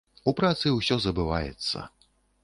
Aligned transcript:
У 0.29 0.31
працы 0.39 0.71
ўсё 0.77 0.97
забываецца. 1.03 1.83